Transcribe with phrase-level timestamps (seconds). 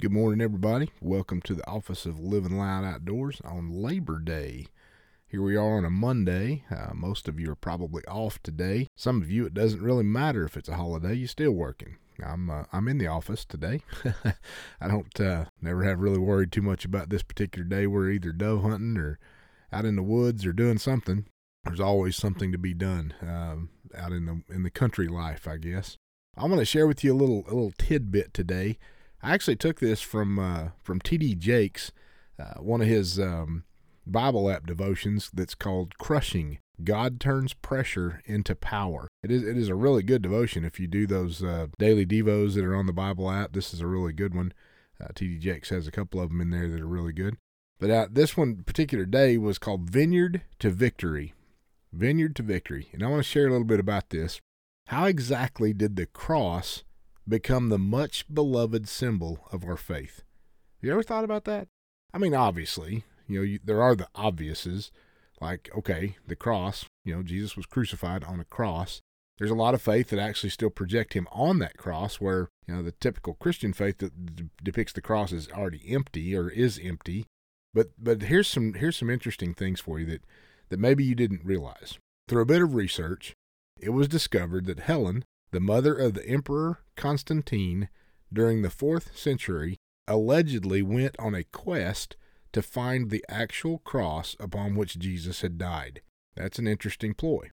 [0.00, 0.88] Good morning, everybody.
[1.02, 4.68] Welcome to the Office of Living Loud Outdoors on Labor Day.
[5.26, 6.64] Here we are on a Monday.
[6.70, 8.86] Uh, most of you are probably off today.
[8.96, 11.12] Some of you, it doesn't really matter if it's a holiday.
[11.12, 11.98] You're still working.
[12.24, 13.82] I'm uh, I'm in the office today.
[14.80, 17.86] I don't uh, never have really worried too much about this particular day.
[17.86, 19.18] We're either dove hunting or
[19.70, 21.26] out in the woods or doing something.
[21.64, 25.58] There's always something to be done um, out in the in the country life, I
[25.58, 25.98] guess.
[26.38, 28.78] I want to share with you a little a little tidbit today.
[29.22, 31.34] I actually took this from uh, from T.D.
[31.36, 31.92] Jakes,
[32.38, 33.64] uh, one of his um,
[34.06, 36.58] Bible app devotions that's called Crushing.
[36.82, 39.08] God turns pressure into power.
[39.22, 40.64] It is it is a really good devotion.
[40.64, 43.80] If you do those uh, daily devos that are on the Bible app, this is
[43.80, 44.52] a really good one.
[45.00, 45.38] Uh, T.D.
[45.38, 47.36] Jakes has a couple of them in there that are really good.
[47.78, 51.32] But uh, this one particular day was called Vineyard to Victory.
[51.92, 52.88] Vineyard to Victory.
[52.92, 54.38] And I want to share a little bit about this.
[54.88, 56.84] How exactly did the cross
[57.28, 60.22] become the much beloved symbol of our faith?
[60.80, 61.68] You ever thought about that?
[62.12, 64.90] I mean, obviously, you know, you, there are the obviouses,
[65.40, 69.00] like, okay, the cross, you know, Jesus was crucified on a cross.
[69.38, 72.74] There's a lot of faith that actually still project him on that cross, where, you
[72.74, 76.78] know, the typical Christian faith that d- depicts the cross as already empty or is
[76.82, 77.26] empty.
[77.72, 80.24] But but here's some here's some interesting things for you that,
[80.68, 81.98] that maybe you didn't realize.
[82.28, 83.34] Through a bit of research,
[83.78, 87.88] it was discovered that Helen, the mother of the Emperor Constantine,
[88.32, 92.16] during the fourth century, allegedly went on a quest
[92.52, 96.02] to find the actual cross upon which Jesus had died.
[96.36, 97.50] That's an interesting ploy.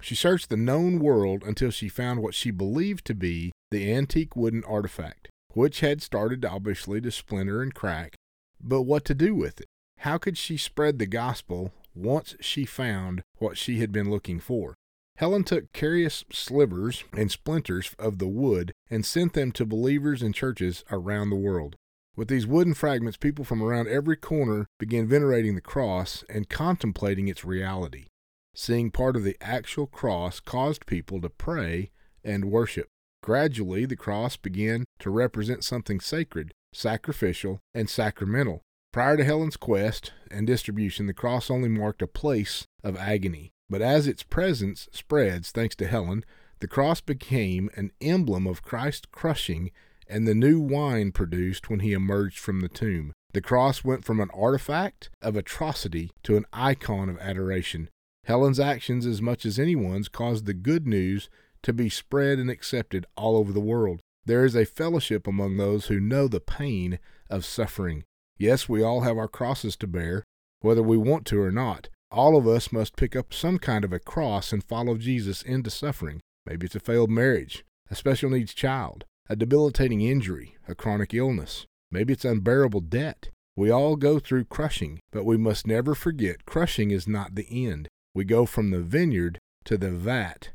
[0.00, 4.36] She searched the known world until she found what she believed to be the antique
[4.36, 8.14] wooden artifact, which had started obviously to splinter and crack.
[8.60, 9.66] But what to do with it?
[9.98, 14.76] How could she spread the gospel once she found what she had been looking for?
[15.18, 20.32] Helen took curious slivers and splinters of the wood and sent them to believers in
[20.32, 21.74] churches around the world.
[22.14, 27.26] With these wooden fragments, people from around every corner began venerating the cross and contemplating
[27.26, 28.06] its reality.
[28.54, 31.90] Seeing part of the actual cross caused people to pray
[32.22, 32.86] and worship.
[33.20, 38.62] Gradually, the cross began to represent something sacred, sacrificial, and sacramental.
[38.92, 43.50] Prior to Helen's quest and distribution, the cross only marked a place of agony.
[43.70, 46.24] But as its presence spreads, thanks to Helen,
[46.60, 49.70] the cross became an emblem of Christ's crushing
[50.08, 53.12] and the new wine produced when he emerged from the tomb.
[53.32, 57.90] The cross went from an artifact of atrocity to an icon of adoration.
[58.24, 61.28] Helen's actions, as much as anyone's, caused the good news
[61.62, 64.00] to be spread and accepted all over the world.
[64.24, 66.98] There is a fellowship among those who know the pain
[67.30, 68.04] of suffering.
[68.38, 70.24] Yes, we all have our crosses to bear,
[70.60, 71.88] whether we want to or not.
[72.10, 75.70] All of us must pick up some kind of a cross and follow Jesus into
[75.70, 76.20] suffering.
[76.46, 81.66] Maybe it's a failed marriage, a special needs child, a debilitating injury, a chronic illness.
[81.90, 83.28] Maybe it's unbearable debt.
[83.56, 87.88] We all go through crushing, but we must never forget crushing is not the end.
[88.14, 90.50] We go from the vineyard to the vat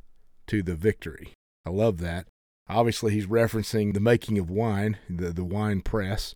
[0.47, 1.33] to the victory.
[1.65, 2.27] I love that.
[2.67, 6.33] Obviously, he's referencing the making of wine, the, the wine press,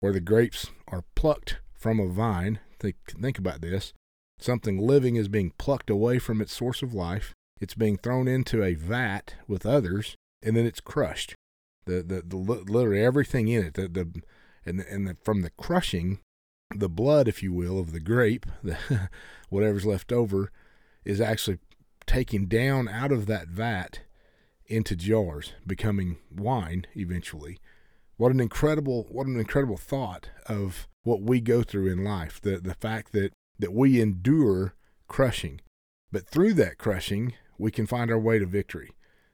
[0.00, 2.60] where the grapes are plucked from a vine.
[2.78, 3.92] Think, think about this.
[4.42, 7.32] Something living is being plucked away from its source of life.
[7.60, 11.34] It's being thrown into a vat with others, and then it's crushed.
[11.86, 14.22] The the, the literally everything in it the the
[14.64, 16.20] and the, and the, from the crushing
[16.74, 19.10] the blood if you will of the grape the
[19.48, 20.50] whatever's left over
[21.04, 21.58] is actually
[22.06, 24.00] taken down out of that vat
[24.66, 27.58] into jars becoming wine eventually.
[28.16, 32.40] What an incredible what an incredible thought of what we go through in life.
[32.40, 34.74] The the fact that that we endure
[35.08, 35.60] crushing
[36.10, 38.90] but through that crushing we can find our way to victory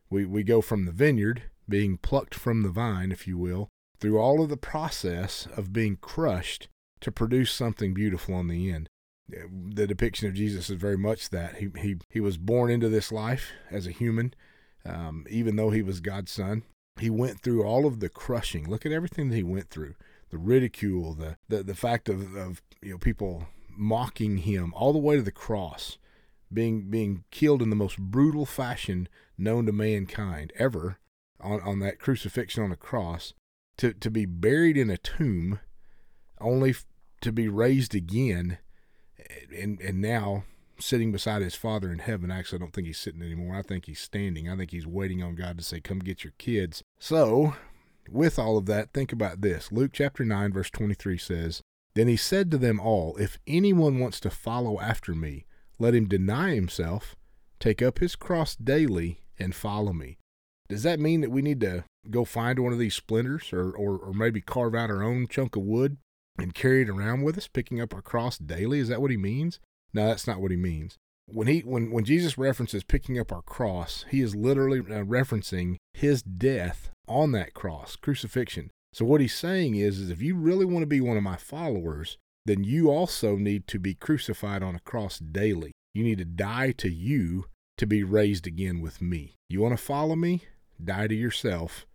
[0.09, 3.69] we we go from the vineyard being plucked from the vine, if you will,
[4.01, 6.69] through all of the process of being crushed
[7.01, 8.89] to produce something beautiful on the end.
[9.29, 11.57] The depiction of Jesus is very much that.
[11.57, 14.33] He, he, he was born into this life as a human,
[14.87, 16.63] um, even though he was God's son.
[16.99, 18.69] He went through all of the crushing.
[18.69, 19.95] Look at everything that he went through
[20.31, 23.49] the ridicule, the, the, the fact of, of you know, people
[23.79, 25.99] mocking him, all the way to the cross,
[26.53, 30.99] being, being killed in the most brutal fashion known to mankind ever
[31.41, 33.35] on, on that crucifixion on the cross
[33.77, 35.61] to, to be buried in a tomb
[36.41, 36.87] only f-
[37.21, 38.59] to be raised again
[39.57, 40.45] and, and now
[40.81, 42.31] sitting beside his father in heaven.
[42.31, 43.57] Actually, I don't think he's sitting anymore.
[43.57, 44.49] I think he's standing.
[44.49, 46.83] I think he's waiting on God to say, Come get your kids.
[46.99, 47.55] So,
[48.11, 49.73] with all of that, think about this.
[49.73, 51.63] Luke chapter 9, verse 23 says,
[51.99, 55.47] Then he said to them all, If anyone wants to follow after me,
[55.81, 57.17] let him deny himself,
[57.59, 60.17] take up his cross daily, and follow me.
[60.69, 63.99] Does that mean that we need to go find one of these splinters or, or,
[63.99, 65.97] or maybe carve out our own chunk of wood
[66.39, 68.79] and carry it around with us, picking up our cross daily?
[68.79, 69.59] Is that what he means?
[69.93, 70.99] No, that's not what he means.
[71.27, 75.79] When he when when Jesus references picking up our cross, he is literally uh, referencing
[75.95, 78.71] his death on that cross, crucifixion.
[78.99, 81.37] So what he's saying is is if you really want to be one of my
[81.37, 85.71] followers, then you also need to be crucified on a cross daily.
[85.95, 87.45] You need to die to you
[87.77, 89.37] to be raised again with me.
[89.49, 90.47] You want to follow me?
[90.83, 91.87] Die to yourself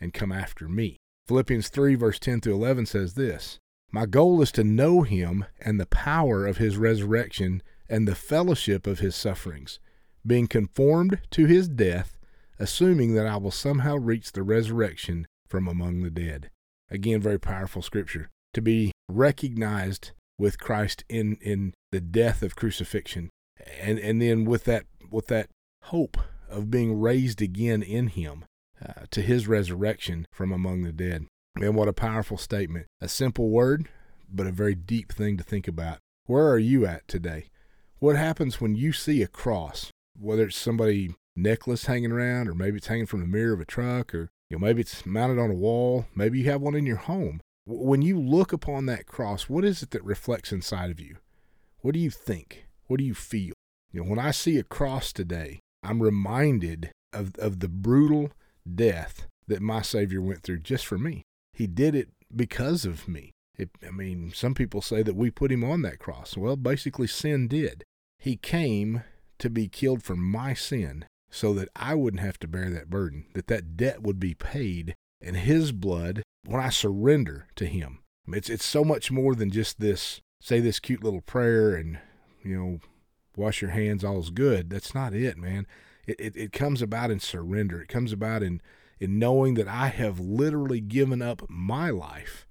[0.00, 0.96] and come after me.
[1.26, 3.58] Philippians 3, verse 10 to 11 says this
[3.90, 8.86] My goal is to know him and the power of his resurrection and the fellowship
[8.86, 9.80] of his sufferings,
[10.24, 12.16] being conformed to his death,
[12.60, 16.50] assuming that I will somehow reach the resurrection from among the dead.
[16.90, 18.28] Again, very powerful scripture.
[18.54, 23.30] To be recognized with Christ in, in the death of crucifixion,
[23.80, 25.50] and, and then with that with that
[25.84, 26.16] hope
[26.50, 28.44] of being raised again in him
[28.84, 31.26] uh, to his resurrection from among the dead.
[31.56, 32.86] Man, what a powerful statement.
[33.00, 33.88] A simple word,
[34.28, 35.98] but a very deep thing to think about.
[36.26, 37.44] Where are you at today?
[38.00, 42.78] What happens when you see a cross, whether it's somebody necklace hanging around, or maybe
[42.78, 45.50] it's hanging from the mirror of a truck, or you know, maybe it's mounted on
[45.50, 47.40] a wall, maybe you have one in your home.
[47.66, 51.16] When you look upon that cross, what is it that reflects inside of you?
[51.80, 52.66] What do you think?
[52.86, 53.54] What do you feel?
[53.92, 58.32] You know, when I see a cross today, I'm reminded of, of the brutal
[58.72, 61.22] death that my Savior went through just for me.
[61.52, 63.30] He did it because of me.
[63.56, 66.36] It, I mean, some people say that we put him on that cross.
[66.36, 67.84] Well, basically, sin did.
[68.18, 69.04] He came
[69.38, 71.04] to be killed for my sin
[71.34, 74.94] so that I wouldn't have to bear that burden, that that debt would be paid.
[75.20, 77.98] in his blood, when I surrender to him,
[78.28, 81.98] it's, it's so much more than just this, say this cute little prayer and,
[82.44, 82.78] you know,
[83.36, 84.70] wash your hands, all's good.
[84.70, 85.66] That's not it, man.
[86.06, 87.82] It, it, it comes about in surrender.
[87.82, 88.60] It comes about in,
[89.00, 92.46] in knowing that I have literally given up my life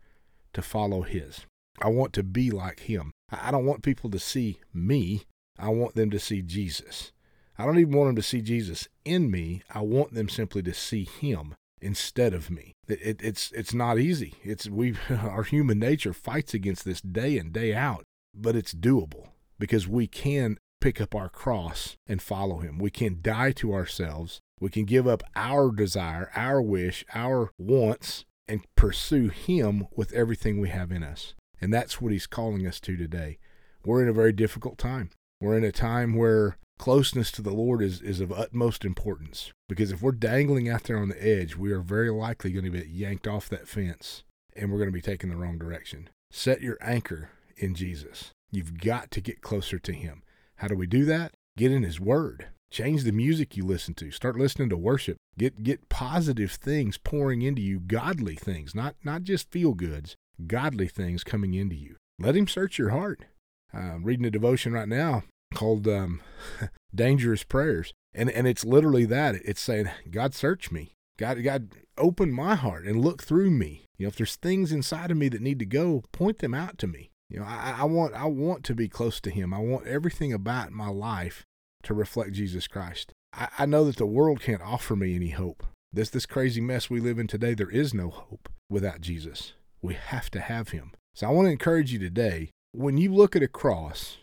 [0.52, 1.46] to follow His.
[1.82, 3.12] I want to be like Him.
[3.32, 5.24] I don't want people to see me.
[5.58, 7.13] I want them to see Jesus.
[7.58, 9.62] I don't even want them to see Jesus in me.
[9.74, 12.74] I want them simply to see Him instead of me.
[12.88, 14.36] It, it, it's it's not easy.
[14.44, 18.04] It's we our human nature fights against this day in day out,
[18.34, 19.30] but it's doable
[19.60, 22.78] because we can pick up our cross and follow him.
[22.78, 24.40] We can die to ourselves.
[24.60, 30.60] We can give up our desire, our wish, our wants, and pursue him with everything
[30.60, 31.36] we have in us.
[31.62, 33.38] And that's what he's calling us to today.
[33.86, 35.12] We're in a very difficult time.
[35.40, 39.52] We're in a time where closeness to the Lord is, is of utmost importance.
[39.70, 42.72] Because if we're dangling out there on the edge, we are very likely going to
[42.72, 44.24] be yanked off that fence
[44.56, 46.10] and we're going to be taking the wrong direction.
[46.32, 48.32] Set your anchor in Jesus.
[48.52, 50.24] You've got to get closer to Him.
[50.58, 51.34] How do we do that?
[51.58, 52.48] Get in His Word.
[52.72, 54.12] Change the music you listen to.
[54.12, 55.18] Start listening to worship.
[55.38, 60.16] Get get positive things pouring into you, godly things, not not just feel goods,
[60.48, 61.98] godly things coming into you.
[62.20, 63.26] Let Him search your heart.
[63.74, 65.24] Uh, reading a devotion right now
[65.54, 66.22] called um,
[66.96, 69.36] "Dangerous Prayers," and and it's literally that.
[69.46, 70.94] It's saying, "God, search me.
[71.18, 73.86] God, God, open my heart and look through me.
[73.98, 76.78] You know, if there's things inside of me that need to go, point them out
[76.80, 77.12] to me.
[77.30, 79.54] You know, I, I want I want to be close to Him.
[79.54, 81.46] I want everything about my life
[81.84, 83.14] to reflect Jesus Christ.
[83.34, 85.64] I, I know that the world can't offer me any hope.
[85.92, 89.54] This this crazy mess we live in today, there is no hope without Jesus.
[89.82, 90.92] We have to have Him.
[91.16, 92.50] So I want to encourage you today.
[92.72, 94.18] When you look at a cross,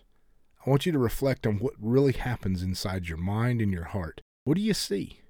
[0.64, 4.20] I want you to reflect on what really happens inside your mind and your heart.
[4.44, 5.20] What do you see?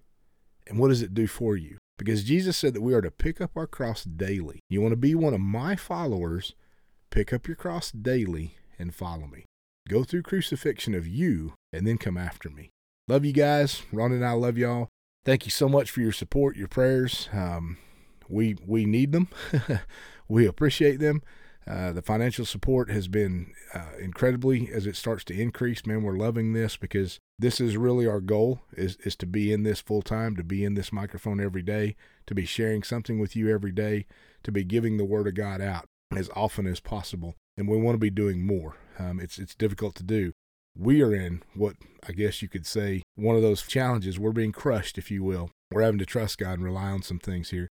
[0.67, 1.79] And what does it do for you?
[1.99, 4.61] Because Jesus said that we are to pick up our cross daily.
[4.69, 6.55] You want to be one of my followers,
[7.11, 9.45] Pick up your cross daily and follow me.
[9.89, 12.71] Go through crucifixion of you and then come after me.
[13.09, 13.83] Love you guys.
[13.93, 14.89] Ron and I love y'all.
[15.25, 17.29] Thank you so much for your support, your prayers.
[17.33, 17.79] Um,
[18.29, 19.29] we we need them.
[20.29, 21.21] we appreciate them.
[21.71, 25.87] Uh, the financial support has been uh, incredibly as it starts to increase.
[25.87, 29.62] Man, we're loving this because this is really our goal is is to be in
[29.62, 31.95] this full time, to be in this microphone every day,
[32.27, 34.07] to be sharing something with you every day,
[34.43, 37.37] to be giving the word of God out as often as possible.
[37.57, 38.75] And we want to be doing more.
[38.99, 40.33] Um, it's it's difficult to do.
[40.77, 41.77] We are in what
[42.09, 44.19] I guess you could say one of those challenges.
[44.19, 45.50] We're being crushed, if you will.
[45.71, 47.69] We're having to trust God and rely on some things here.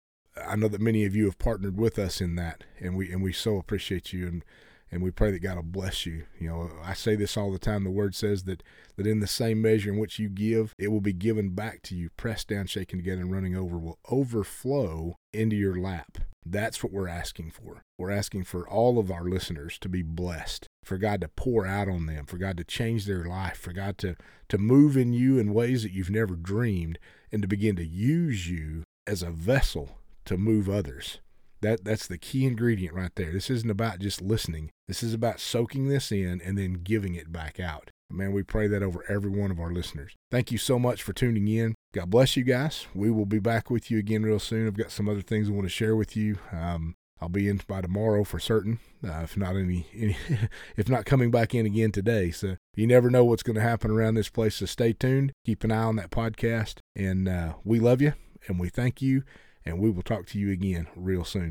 [0.46, 3.22] I know that many of you have partnered with us in that, and we and
[3.22, 4.44] we so appreciate you and
[4.90, 6.24] and we pray that God will bless you.
[6.38, 7.84] You know, I say this all the time.
[7.84, 8.62] The word says that
[8.96, 11.94] that in the same measure in which you give, it will be given back to
[11.94, 16.18] you, pressed down, shaken together, and running over, will overflow into your lap.
[16.44, 17.82] That's what we're asking for.
[17.98, 21.88] We're asking for all of our listeners to be blessed, for God to pour out
[21.88, 24.16] on them, for God to change their life, for God to,
[24.48, 26.98] to move in you in ways that you've never dreamed,
[27.30, 31.20] and to begin to use you as a vessel to move others.
[31.60, 33.32] That that's the key ingredient right there.
[33.32, 34.70] This isn't about just listening.
[34.86, 37.90] This is about soaking this in and then giving it back out.
[38.10, 40.14] Man, we pray that over every one of our listeners.
[40.30, 41.74] Thank you so much for tuning in.
[41.92, 42.86] God bless you guys.
[42.94, 44.66] We will be back with you again real soon.
[44.66, 46.38] I've got some other things I want to share with you.
[46.52, 50.16] Um, I'll be in by tomorrow for certain, uh, if not any, any
[50.76, 52.30] if not coming back in again today.
[52.30, 54.56] So you never know what's going to happen around this place.
[54.56, 55.32] So stay tuned.
[55.44, 58.12] Keep an eye on that podcast, and uh, we love you
[58.46, 59.22] and we thank you,
[59.68, 61.46] and we will talk to you again real soon.